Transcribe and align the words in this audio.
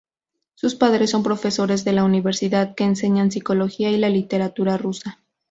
Sus 0.55 0.73
padres 0.73 1.11
son 1.11 1.21
profesores 1.21 1.85
de 1.85 1.91
la 1.91 2.03
Universidad, 2.03 2.73
que 2.73 2.83
enseñan 2.85 3.29
psicología 3.29 3.91
y 3.91 3.97
la 3.97 4.09
literatura 4.09 4.75
rusa. 4.75 5.19